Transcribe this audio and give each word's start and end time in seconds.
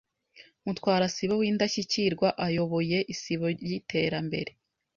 mutwarasibo 0.65 1.33
w’Indashyikirwa 1.41 2.27
ayoboye 2.45 2.97
Isibo 3.13 3.47
y’Iterambere, 3.67 4.51